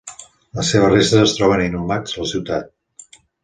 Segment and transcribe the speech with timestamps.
[0.59, 3.23] Les seves restes es troben inhumats a la ciutat.